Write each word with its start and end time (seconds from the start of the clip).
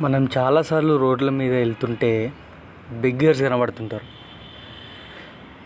మనం 0.00 0.28
చాలాసార్లు 0.38 0.96
రోడ్ల 0.96 1.30
మీద 1.30 1.52
వెళ్తుంటే 1.52 2.32
బిగ్గర్స్ 2.90 3.42
కనబడుతుంటారు. 3.42 4.06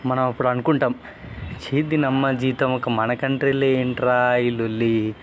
మనం 0.07 0.23
అప్పుడు 0.23 0.47
అనుకుంటాం 0.47 0.95
చేతి 1.63 1.97
నమ్మ 1.97 2.31
జీతం 2.31 2.75
ఒక 2.75 2.89
మన 2.89 3.13
కంట్రీలో 3.13 3.65
ఏంట్రా 3.65 4.35
ఈ 4.35 4.49
లొల్లి 4.49 5.15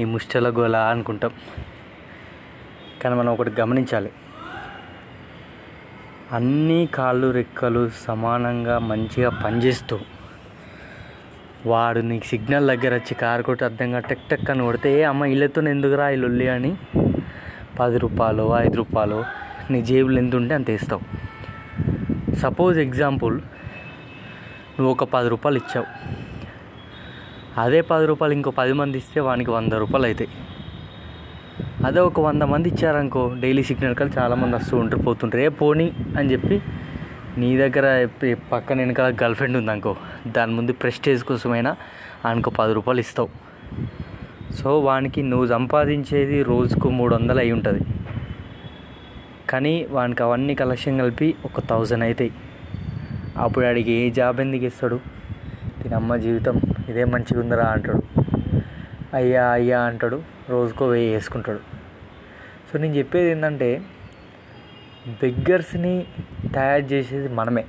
ఈ 0.00 0.04
ముష్టల 0.04 0.48
గోల 0.48 0.76
అనుకుంటాం. 0.76 1.30
కానీ 3.02 3.14
మనం 3.14 3.32
ఒకటి 3.32 3.60
గమనించాలి 3.60 4.10
అన్ని 6.32 6.86
కాళ్ళు 6.86 7.30
రెక్కలు 7.30 7.90
సమానంగా 8.06 8.78
మంచిగా 8.78 9.30
పనిచేస్తూ 9.44 9.98
వాడు 11.66 11.98
నీకు 12.00 12.24
సిగ్నల్ 12.24 12.66
దగ్గర 12.66 12.94
వచ్చి 12.94 13.14
కారు 13.14 13.42
కొట్టి 13.42 13.64
అర్థంగా 13.64 13.98
టెక్ 13.98 14.28
టెక్ 14.30 14.50
అని 14.50 14.62
కొడితే 14.62 15.00
ఏ 15.00 15.02
అమ్మ 15.02 15.24
ఇళ్ళతో 15.24 15.62
ఎందుకురా 15.62 16.10
ఈ 16.10 16.16
లొల్లి 16.16 16.48
అని 16.48 16.76
పది 17.78 17.98
రూపాయలు 17.98 18.44
ఐదు 18.56 18.76
రూపాయలు 18.76 19.24
నీ 19.70 19.82
జేబులో 19.82 20.18
ఎంత 20.18 20.36
ఉంటే 20.36 20.54
అంత 20.54 20.70
వేస్తావు. 20.70 21.02
సపోజ్ 22.36 22.78
ఎగ్జాంపుల్ 22.78 23.36
నువ్వు 24.78 24.90
ఒక 24.90 25.04
పది 25.04 25.28
రూపాయలు 25.28 25.58
ఇచ్చావు. 25.58 25.86
అదే 27.60 27.80
పది 27.80 28.06
రూపాయలు 28.06 28.34
ఇంకో 28.34 28.50
పది 28.50 28.72
మంది 28.72 28.98
ఇస్తే 28.98 29.20
వానికి 29.20 29.50
వంద 29.50 29.72
రూపాయలు 29.72 30.06
అవుతాయి 30.06 30.30
అదే 31.86 32.00
ఒక 32.00 32.20
వంద 32.20 32.42
మంది 32.42 32.68
ఇచ్చారనుకో 32.68 33.34
డైలీ 33.40 33.62
సిగ్నల్ 33.62 33.94
కాల్ 33.94 34.10
చాలామంది 34.18 34.56
వస్తూ 34.56 34.76
ఉంటారు 34.76 35.02
పోతుంటారు. 35.02 35.42
ఏ 35.42 35.48
పోనీ 35.48 35.92
అని 36.18 36.32
చెప్పి 36.32 36.62
నీ 37.38 37.56
దగ్గర 37.56 38.08
పక్కన 38.52 38.78
వెనకాల 38.78 39.14
గర్ల్ 39.22 39.34
ఫ్రెండ్ 39.34 39.56
ఉందనుకో 39.56 39.96
దాని 40.26 40.52
ముందు 40.52 40.72
ప్రెస్టేజ్ 40.72 41.24
కోసమైనా 41.24 41.76
ఆయనకు 42.26 42.50
పది 42.50 42.72
రూపాయలు 42.72 43.00
ఇస్తావు. 43.00 43.49
సో 44.54 44.80
వానికి 44.80 45.22
నువ్వు 45.22 45.46
సంపాదించేది 45.46 46.42
రోజుకు 46.42 46.90
మూడు 46.90 47.14
వందలు 47.14 47.38
అయి 47.38 47.52
ఉంటుంది. 47.52 47.84
కానీ 49.50 49.86
వానికి 49.90 50.22
అవన్నీ 50.22 50.54
కలెక్షన్ 50.54 51.00
కలిపి 51.00 51.34
ఒక 51.44 51.60
థౌజండ్ 51.60 52.04
అవుతాయి 52.04 52.32
అప్పుడు 53.36 53.66
ఆడికి 53.66 53.90
ఏ 53.90 54.10
జాబ్ 54.10 54.40
ఎందుకు 54.40 54.64
ఇస్తాడు? 54.64 55.00
తినమ్మ 55.82 55.94
అమ్మ 55.94 56.16
జీవితం 56.16 56.60
ఇదే 56.88 57.04
మంచిగా 57.04 57.40
ఉందిరా 57.40 57.64
అంటాడు. 57.64 58.02
అయ్యా 59.14 59.46
అయ్యా 59.46 59.80
అంటాడు. 59.80 60.22
రోజుకో 60.48 60.86
వెయ్యి 60.88 61.14
వేసుకుంటాడు. 61.14 61.60
సో 62.72 62.78
నేను 62.78 62.94
చెప్పేది 62.94 63.30
ఏంటంటే 63.30 63.82
బెగ్గర్స్ని 65.08 66.06
తయారు 66.54 66.82
చేసేది 66.82 67.28
మనమే. 67.34 67.64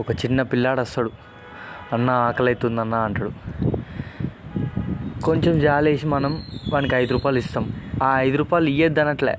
ఒక 0.00 0.10
చిన్న 0.10 0.42
పిల్లాడు 0.42 0.80
వస్తాడు. 0.80 1.10
అన్న 1.92 2.10
ఆకలి 2.10 2.48
అవుతుందన్న 2.48 2.94
అంటాడు. 2.94 3.30
కొంచెం 5.26 5.54
జాలేసి 5.58 6.06
మనం 6.06 6.32
వానికి 6.72 6.94
ఐదు 6.94 7.12
రూపాయలు 7.12 7.38
ఇస్తాం. 7.38 7.64
ఆ 8.02 8.08
ఐదు 8.20 8.36
రూపాయలు 8.36 8.68
ఇయ్యద్దు 8.68 9.00
అనట్లే 9.00 9.34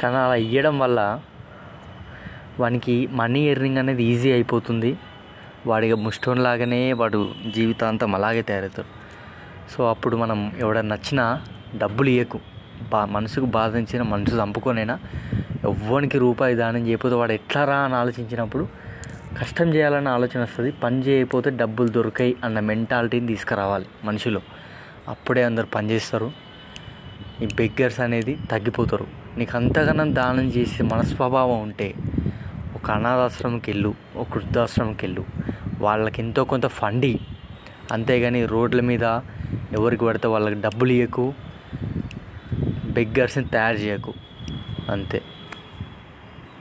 కానీ 0.00 0.16
అలా 0.16 0.34
ఇవ్వడం 0.34 0.78
వల్ల 0.78 1.00
వానికి 2.60 2.94
మనీ 3.20 3.40
ఎర్నింగ్ 3.48 3.78
అనేది 3.78 4.02
ఈజీ 4.04 4.32
అయిపోతుంది. 4.32 4.90
వాడిగా 5.66 5.96
ముష్టం 5.96 6.36
లాగానే 6.36 6.92
వాడు 6.92 7.20
జీవితాంతం 7.54 8.14
అలాగే 8.14 8.42
తయారవుతాడు. 8.42 8.90
సో 9.72 9.88
అప్పుడు 9.88 10.16
మనం 10.16 10.52
ఎవడన్నా 10.58 10.96
నచ్చినా 10.96 11.24
డబ్బులు 11.76 12.10
ఇవ్వకు 12.10 12.40
బా 12.92 13.04
మనసుకు 13.04 13.46
బాధించిన 13.46 14.02
మనసు 14.02 14.34
చంపుకొనైనా 14.36 14.96
ఎవ్వనికి 15.64 16.18
రూపాయి 16.18 16.54
దానం 16.54 16.82
చేయకపోతే 16.88 17.14
వాడు 17.14 17.32
ఎట్లా 17.32 17.64
రా 17.64 17.76
అని 17.76 17.94
ఆలోచించినప్పుడు 17.94 18.64
కష్టం 19.40 19.74
చేయాలన్న 19.74 20.08
ఆలోచన 20.08 20.42
వస్తుంది 20.42 20.70
పని 20.70 21.00
చేయకపోతే 21.00 21.50
డబ్బులు 21.50 21.88
దొరికాయి 21.88 22.36
అన్న 22.44 22.60
మెంటాలిటీని 22.60 23.26
తీసుకురావాలి 23.26 23.86
మనిషిలో. 24.04 24.40
అప్పుడే 25.08 25.42
అందరు 25.42 25.66
పని 25.66 25.90
చేస్తారు. 25.90 26.32
ఈ 27.42 27.46
బెగ్గర్స్ 27.46 28.00
అనేది 28.00 28.38
తగ్గిపోతారు. 28.50 29.06
నీకు 29.36 29.56
అంతగానం 29.56 30.14
దానం 30.14 30.44
చేసే 30.44 30.82
మనస్వభావం 30.82 31.62
ఉంటే 31.62 31.94
ఒక 32.74 32.90
అనాథాశ్రమంకి 32.90 33.70
వెళ్ళు 33.70 33.94
ఒక 34.16 34.26
వృద్ధాశ్రమంకి 34.36 35.06
వెళ్ళు 35.06 35.24
వాళ్ళకి 35.78 36.22
ఎంతో 36.22 36.44
కొంత 36.44 36.66
ఫండి. 36.66 37.20
అంతేగాని 37.92 38.46
రోడ్ల 38.46 38.80
మీద 38.80 39.04
ఎవరికి 39.72 40.04
పడితే 40.04 40.28
వాళ్ళకి 40.28 40.60
డబ్బులు 40.60 40.92
ఇవ్వకు 40.92 41.34
బెగ్గర్స్ని 42.90 43.44
తయారు 43.44 43.76
చేయకు. 43.76 44.12
అంతే. 44.90 45.22